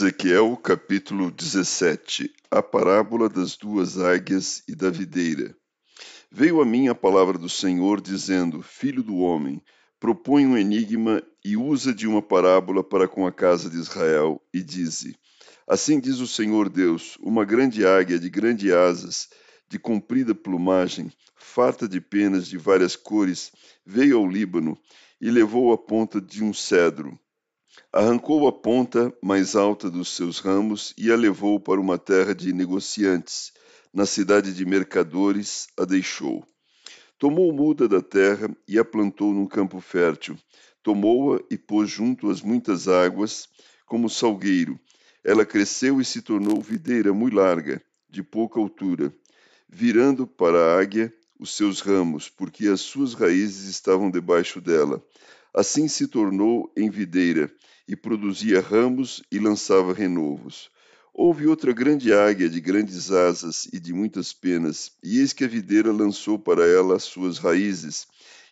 Ezequiel 0.00 0.56
capítulo 0.56 1.30
17 1.30 2.32
A 2.50 2.62
parábola 2.62 3.28
das 3.28 3.54
duas 3.54 3.98
águias 3.98 4.62
e 4.66 4.74
da 4.74 4.88
videira. 4.88 5.54
Veio 6.32 6.62
a 6.62 6.64
mim 6.64 6.88
a 6.88 6.94
palavra 6.94 7.36
do 7.36 7.50
Senhor, 7.50 8.00
dizendo: 8.00 8.62
Filho 8.62 9.02
do 9.02 9.18
homem, 9.18 9.60
propõe 10.00 10.46
um 10.46 10.56
enigma 10.56 11.22
e 11.44 11.54
usa 11.54 11.92
de 11.92 12.06
uma 12.06 12.22
parábola 12.22 12.82
para 12.82 13.06
com 13.06 13.26
a 13.26 13.30
casa 13.30 13.68
de 13.68 13.76
Israel, 13.76 14.40
e 14.54 14.62
dize: 14.62 15.14
Assim 15.68 16.00
diz 16.00 16.18
o 16.18 16.26
Senhor 16.26 16.70
Deus: 16.70 17.18
Uma 17.20 17.44
grande 17.44 17.84
águia 17.84 18.18
de 18.18 18.30
grandes 18.30 18.72
asas, 18.72 19.28
de 19.68 19.78
comprida 19.78 20.34
plumagem, 20.34 21.12
farta 21.36 21.86
de 21.86 22.00
penas 22.00 22.48
de 22.48 22.56
várias 22.56 22.96
cores, 22.96 23.52
veio 23.84 24.16
ao 24.16 24.26
Líbano 24.26 24.78
e 25.20 25.30
levou 25.30 25.74
a 25.74 25.76
ponta 25.76 26.22
de 26.22 26.42
um 26.42 26.54
cedro 26.54 27.20
Arrancou 27.92 28.46
a 28.46 28.52
ponta 28.52 29.12
mais 29.20 29.56
alta 29.56 29.90
dos 29.90 30.14
seus 30.14 30.38
ramos 30.38 30.94
e 30.96 31.10
a 31.10 31.16
levou 31.16 31.58
para 31.58 31.80
uma 31.80 31.98
terra 31.98 32.32
de 32.32 32.52
negociantes. 32.52 33.52
Na 33.92 34.06
cidade 34.06 34.54
de 34.54 34.64
mercadores 34.64 35.66
a 35.76 35.84
deixou. 35.84 36.46
Tomou 37.18 37.52
muda 37.52 37.88
da 37.88 38.00
terra 38.00 38.48
e 38.68 38.78
a 38.78 38.84
plantou 38.84 39.34
num 39.34 39.44
campo 39.44 39.80
fértil. 39.80 40.38
Tomou-a 40.84 41.40
e 41.50 41.58
pôs 41.58 41.90
junto 41.90 42.30
às 42.30 42.40
muitas 42.40 42.86
águas, 42.86 43.48
como 43.84 44.08
salgueiro. 44.08 44.78
Ela 45.24 45.44
cresceu 45.44 46.00
e 46.00 46.04
se 46.04 46.22
tornou 46.22 46.60
videira 46.60 47.12
muito 47.12 47.34
larga, 47.34 47.82
de 48.08 48.22
pouca 48.22 48.60
altura, 48.60 49.12
virando 49.68 50.28
para 50.28 50.56
a 50.56 50.80
águia 50.80 51.12
os 51.40 51.56
seus 51.56 51.80
ramos, 51.80 52.28
porque 52.28 52.68
as 52.68 52.82
suas 52.82 53.14
raízes 53.14 53.68
estavam 53.68 54.12
debaixo 54.12 54.60
dela. 54.60 55.04
Assim 55.52 55.88
se 55.88 56.06
tornou 56.06 56.72
em 56.76 56.88
videira, 56.88 57.52
e 57.90 57.96
produzia 57.96 58.60
ramos 58.60 59.20
e 59.32 59.40
lançava 59.40 59.92
renovos. 59.92 60.70
Houve 61.12 61.48
outra 61.48 61.72
grande 61.72 62.12
águia 62.12 62.48
de 62.48 62.60
grandes 62.60 63.10
asas 63.10 63.68
e 63.72 63.80
de 63.80 63.92
muitas 63.92 64.32
penas, 64.32 64.92
e 65.02 65.18
eis 65.18 65.32
que 65.32 65.42
a 65.42 65.48
videira 65.48 65.90
lançou 65.90 66.38
para 66.38 66.64
ela 66.64 66.94
as 66.94 67.02
suas 67.02 67.38
raízes, 67.38 68.06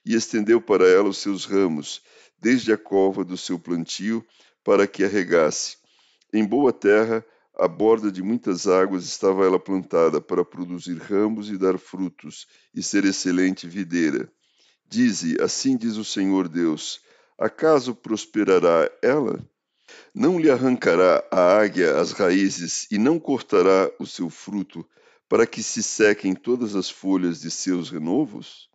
e 0.05 0.13
estendeu 0.13 0.61
para 0.61 0.89
ela 0.89 1.09
os 1.09 1.19
seus 1.19 1.45
ramos, 1.45 2.03
desde 2.37 2.73
a 2.73 2.77
cova 2.77 3.25
do 3.25 3.37
seu 3.37 3.61
plantio, 3.61 4.27
para 4.65 4.89
que 4.89 5.05
a 5.05 5.09
regasse. 5.09 5.77
Em 6.33 6.45
boa 6.45 6.73
terra, 6.73 7.25
à 7.57 7.69
borda 7.69 8.11
de 8.11 8.25
muitas 8.25 8.67
águas, 8.67 9.05
estava 9.05 9.47
ela 9.47 9.61
plantada, 9.61 10.21
para 10.21 10.45
produzir 10.45 10.99
ramos 10.99 11.49
e 11.49 11.57
dar 11.57 11.79
frutos, 11.79 12.49
e 12.75 12.83
ser 12.83 13.05
excelente 13.05 13.69
videira. 13.69 14.29
Dize: 14.89 15.41
Assim 15.41 15.77
diz 15.77 15.97
o 15.97 16.05
Senhor 16.05 16.49
Deus: 16.49 17.01
Acaso 17.39 17.95
prosperará 17.95 18.91
ela? 19.01 19.39
Não 20.13 20.41
lhe 20.41 20.51
arrancará 20.51 21.25
a 21.31 21.57
águia 21.57 21.97
as 22.01 22.11
raízes 22.11 22.89
e 22.91 22.99
não 22.99 23.21
cortará 23.21 23.89
o 24.01 24.05
seu 24.05 24.29
fruto, 24.29 24.85
para 25.29 25.47
que 25.47 25.63
se 25.63 25.81
sequem 25.81 26.35
todas 26.35 26.75
as 26.75 26.91
folhas 26.91 27.41
de 27.41 27.49
seus 27.49 27.91
renovos? 27.91 28.69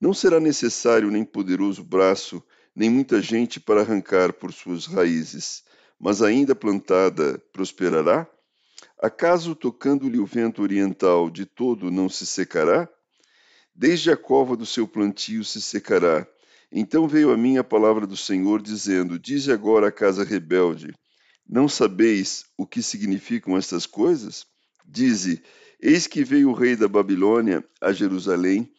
Não 0.00 0.14
será 0.14 0.38
necessário 0.38 1.10
nem 1.10 1.24
poderoso 1.24 1.82
braço, 1.82 2.40
nem 2.76 2.88
muita 2.88 3.20
gente 3.20 3.58
para 3.58 3.80
arrancar 3.80 4.32
por 4.32 4.52
suas 4.52 4.86
raízes, 4.86 5.64
mas 5.98 6.22
ainda 6.22 6.54
plantada 6.54 7.42
prosperará? 7.52 8.24
Acaso 9.02 9.54
tocando-lhe 9.56 10.20
o 10.20 10.26
vento 10.26 10.62
oriental 10.62 11.28
de 11.28 11.44
todo 11.44 11.90
não 11.90 12.08
se 12.08 12.24
secará? 12.24 12.88
Desde 13.74 14.12
a 14.12 14.16
cova 14.16 14.56
do 14.56 14.64
seu 14.64 14.86
plantio 14.86 15.42
se 15.44 15.60
secará. 15.60 16.26
Então 16.70 17.06
veio 17.06 17.32
a 17.32 17.36
mim 17.36 17.58
a 17.58 17.64
palavra 17.64 18.06
do 18.06 18.16
Senhor, 18.16 18.60
dizendo: 18.60 19.18
Dize 19.18 19.52
agora 19.52 19.88
à 19.88 19.92
casa 19.92 20.24
rebelde: 20.24 20.94
Não 21.48 21.68
sabeis 21.68 22.44
o 22.56 22.66
que 22.66 22.82
significam 22.82 23.56
estas 23.56 23.86
coisas? 23.86 24.46
Dize: 24.84 25.42
Eis 25.80 26.06
que 26.06 26.24
veio 26.24 26.50
o 26.50 26.54
rei 26.54 26.76
da 26.76 26.88
Babilônia 26.88 27.64
a 27.80 27.92
Jerusalém 27.92 28.70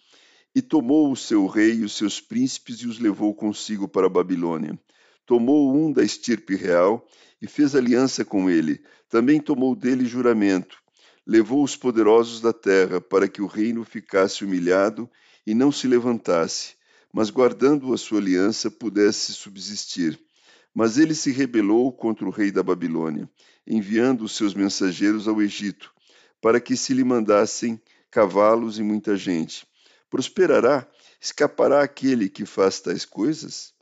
e 0.53 0.61
tomou 0.61 1.11
o 1.11 1.15
seu 1.15 1.45
rei 1.47 1.75
e 1.75 1.83
os 1.83 1.95
seus 1.95 2.19
príncipes 2.19 2.77
e 2.77 2.87
os 2.87 2.99
levou 2.99 3.33
consigo 3.33 3.87
para 3.87 4.07
a 4.07 4.09
Babilônia. 4.09 4.77
Tomou 5.25 5.75
um 5.75 5.91
da 5.91 6.03
estirpe 6.03 6.55
real 6.55 7.05
e 7.41 7.47
fez 7.47 7.75
aliança 7.75 8.25
com 8.25 8.49
ele. 8.49 8.81
Também 9.09 9.39
tomou 9.39 9.75
dele 9.75 10.05
juramento 10.05 10.77
levou 11.27 11.61
os 11.61 11.75
poderosos 11.75 12.39
da 12.39 12.53
terra 12.53 13.01
para 13.01 13.27
que 13.27 13.41
o 13.41 13.47
reino 13.47 13.83
ficasse 13.83 14.45
humilhado 14.45 15.09
e 15.45 15.53
não 15.53 15.73
se 15.73 15.85
levantasse, 15.85 16.75
mas 17.13 17.29
guardando 17.29 17.93
a 17.93 17.97
sua 17.97 18.19
aliança 18.19 18.69
pudesse 18.69 19.33
subsistir. 19.33 20.19
Mas 20.73 20.97
ele 20.97 21.15
se 21.15 21.31
rebelou 21.31 21.91
contra 21.91 22.25
o 22.25 22.29
rei 22.29 22.51
da 22.51 22.61
Babilônia, 22.61 23.29
enviando 23.65 24.23
os 24.23 24.35
seus 24.35 24.53
mensageiros 24.53 25.27
ao 25.27 25.41
Egito, 25.41 25.91
para 26.41 26.59
que 26.59 26.77
se 26.77 26.93
lhe 26.93 27.03
mandassem 27.03 27.81
cavalos 28.11 28.77
e 28.77 28.83
muita 28.83 29.15
gente. 29.15 29.65
Prosperará? 30.09 30.87
Escapará 31.19 31.81
aquele 31.81 32.29
que 32.29 32.45
faz 32.45 32.79
tais 32.79 33.03
coisas? 33.03 33.73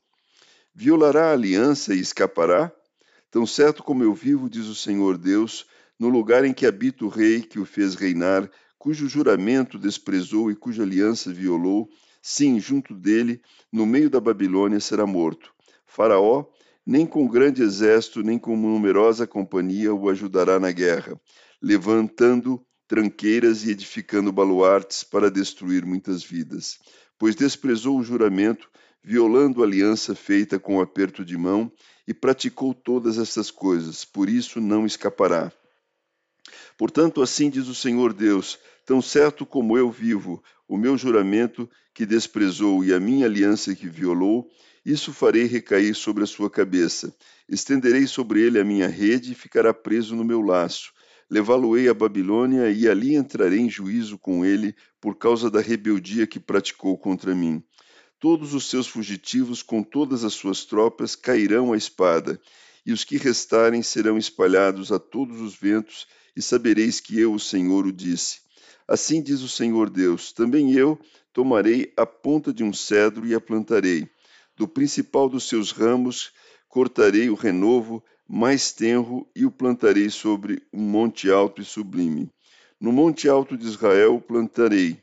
Violará 0.74 1.30
a 1.30 1.34
aliança 1.34 1.94
e 1.94 2.00
escapará? 2.00 2.72
Tão 3.30 3.46
certo 3.46 3.84
como 3.84 4.04
eu 4.04 4.14
vivo, 4.14 4.50
diz 4.50 4.68
o 4.68 4.76
Senhor 4.76 5.18
Deus, 5.18 5.66
no 6.00 6.10
lugar 6.10 6.46
em 6.46 6.54
que 6.54 6.66
habita 6.66 7.06
o 7.06 7.10
rei 7.10 7.42
que 7.42 7.60
o 7.60 7.66
fez 7.66 7.96
reinar, 7.96 8.50
cujo 8.78 9.08
juramento 9.08 9.78
desprezou 9.78 10.52
e 10.52 10.56
cuja 10.56 10.84
aliança 10.84 11.34
violou, 11.34 11.90
sim, 12.28 12.60
junto 12.60 12.96
dele, 12.96 13.40
no 13.72 13.86
meio 13.86 14.10
da 14.10 14.20
Babilônia, 14.20 14.80
será 14.80 15.06
morto. 15.06 15.54
Faraó, 15.86 16.48
nem 16.84 17.06
com 17.06 17.28
grande 17.28 17.62
exército, 17.62 18.24
nem 18.24 18.40
com 18.40 18.58
numerosa 18.58 19.28
companhia 19.28 19.94
o 19.94 20.10
ajudará 20.10 20.60
na 20.60 20.72
guerra, 20.72 21.22
levantando 21.62 22.66
tranqueiras 22.88 23.64
e 23.64 23.70
edificando 23.70 24.32
baluartes 24.32 25.04
para 25.04 25.30
destruir 25.30 25.86
muitas 25.86 26.24
vidas. 26.24 26.80
Pois 27.20 27.36
desprezou 27.36 28.00
o 28.00 28.04
juramento, 28.04 28.72
violando 29.04 29.62
a 29.62 29.66
aliança 29.68 30.16
feita 30.16 30.58
com 30.58 30.82
aperto 30.82 31.24
de 31.24 31.38
mão, 31.38 31.72
e 32.08 32.14
praticou 32.14 32.74
todas 32.74 33.20
essas 33.20 33.52
coisas, 33.52 34.04
por 34.04 34.30
isso 34.30 34.60
não 34.60 34.84
escapará. 34.84 35.52
Portanto, 36.78 37.22
assim 37.22 37.50
diz 37.50 37.68
o 37.68 37.76
Senhor 37.76 38.14
Deus: 38.14 38.60
tão 38.86 39.02
certo 39.02 39.46
como 39.46 39.78
eu 39.78 39.90
vivo, 39.90 40.44
o 40.68 40.78
meu 40.78 40.98
juramento 40.98 41.70
que 41.94 42.06
desprezou 42.06 42.84
e 42.84 42.94
a 42.94 43.00
minha 43.00 43.26
aliança 43.26 43.74
que 43.74 43.88
violou, 43.88 44.50
isso 44.86 45.14
farei 45.14 45.46
recair 45.46 45.96
sobre 45.96 46.24
a 46.24 46.28
sua 46.28 46.50
cabeça. 46.50 47.16
Estenderei 47.48 48.06
sobre 48.06 48.42
ele 48.42 48.60
a 48.60 48.64
minha 48.64 48.88
rede 48.88 49.32
e 49.32 49.36
ficará 49.36 49.74
preso 49.74 50.16
no 50.16 50.24
meu 50.24 50.42
laço. 50.42 50.94
Levá-lo-ei 51.30 51.90
à 51.90 51.94
Babilônia 51.94 52.70
e 52.70 52.88
ali 52.88 53.16
entrarei 53.16 53.60
em 53.60 53.70
juízo 53.70 54.18
com 54.18 54.46
ele 54.46 54.76
por 55.02 55.18
causa 55.18 55.50
da 55.50 55.60
rebeldia 55.60 56.28
que 56.28 56.40
praticou 56.40 56.98
contra 56.98 57.34
mim. 57.34 57.64
Todos 58.20 58.54
os 58.54 58.70
seus 58.70 58.88
fugitivos, 58.88 59.64
com 59.64 59.82
todas 59.82 60.24
as 60.24 60.34
suas 60.34 60.66
tropas, 60.66 61.16
cairão 61.16 61.74
à 61.74 61.78
espada, 61.78 62.40
e 62.86 62.94
os 62.94 63.04
que 63.04 63.18
restarem 63.18 63.82
serão 63.82 64.18
espalhados 64.18 64.92
a 64.92 65.00
todos 65.00 65.42
os 65.42 65.56
ventos 65.56 66.08
e 66.36 66.42
sabereis 66.42 67.00
que 67.00 67.20
eu, 67.20 67.34
o 67.34 67.40
Senhor, 67.40 67.86
o 67.86 67.92
disse. 67.92 68.40
Assim 68.88 69.22
diz 69.22 69.42
o 69.42 69.50
Senhor 69.50 69.90
Deus: 69.90 70.32
também 70.32 70.74
eu 70.74 71.00
tomarei 71.34 71.94
a 71.98 72.06
ponta 72.06 72.54
de 72.54 72.64
um 72.64 72.74
cedro 72.74 73.26
e 73.26 73.34
a 73.34 73.42
plantarei. 73.42 74.10
Do 74.56 74.68
principal 74.68 75.28
dos 75.28 75.48
seus 75.48 75.72
ramos 75.72 76.32
cortarei 76.68 77.30
o 77.30 77.36
renovo 77.36 78.04
mais 78.28 78.72
tenro 78.72 79.28
e 79.36 79.46
o 79.46 79.52
plantarei 79.52 80.10
sobre 80.10 80.62
um 80.74 80.82
monte 80.82 81.30
alto 81.30 81.62
e 81.62 81.66
sublime. 81.66 82.30
No 82.80 82.92
monte 82.92 83.30
alto 83.30 83.58
de 83.58 83.66
Israel 83.66 84.16
o 84.16 84.22
plantarei, 84.22 85.02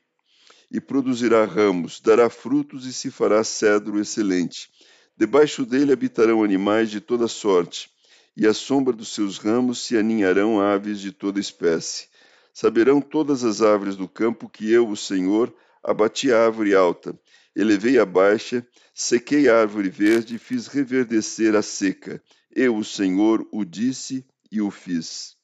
e 0.70 0.81
produzirá 0.81 1.44
ramos, 1.44 2.00
dará 2.00 2.31
frutos 2.31 2.87
e 2.87 2.93
se 2.93 3.11
fará 3.11 3.44
cedro 3.44 4.00
excelente. 4.00 4.70
Debaixo 5.17 5.67
dele 5.67 5.93
habitarão 5.93 6.43
animais 6.43 6.90
de 6.90 7.00
toda 7.00 7.29
sorte, 7.29 7.90
e 8.37 8.46
à 8.46 8.55
sombra 8.55 8.93
dos 8.93 9.14
seus 9.14 9.38
ramos 9.38 9.84
se 9.84 9.96
aninharão 9.96 10.61
aves 10.61 11.00
de 11.00 11.12
toda 11.12 11.40
espécie. 11.40 12.08
Saberão 12.52 13.00
todas 13.00 13.44
as 13.44 13.62
árvores 13.62 13.96
do 13.96 14.08
campo 14.08 14.49
que 14.49 14.70
eu, 14.70 14.88
o 14.88 14.96
Senhor, 14.96 15.55
abati 15.82 16.32
a 16.32 16.44
árvore 16.44 16.75
alta, 16.75 17.19
elevei 17.56 17.99
a 17.99 18.06
baixa, 18.06 18.67
sequei 18.94 19.49
a 19.49 19.58
árvore 19.58 19.88
verde 19.88 20.37
e 20.37 20.38
fiz 20.38 20.67
reverdecer 20.67 21.55
a 21.55 21.62
seca. 21.62 22.23
Eu, 22.55 22.76
o 22.76 22.84
Senhor, 22.84 23.46
o 23.50 23.64
disse 23.64 24.25
e 24.50 24.61
o 24.61 24.70
fiz. 24.70 25.37